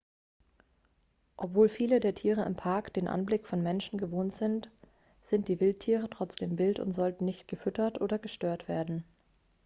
[1.37, 4.65] obwohl viele der tiere im park den anblick von menschen gewohnt sehen
[5.21, 9.03] sind die wildtiere trotzdem wild und sollten nicht gefüttert oder gestört werden